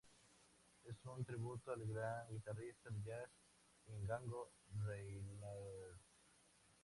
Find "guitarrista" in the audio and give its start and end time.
2.31-2.89